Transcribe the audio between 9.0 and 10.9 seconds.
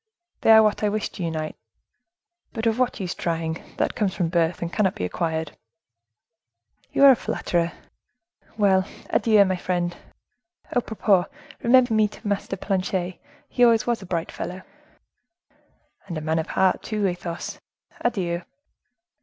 adieu, dear friend. A